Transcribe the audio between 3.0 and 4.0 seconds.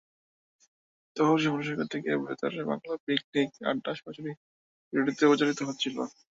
picnic আড্ডা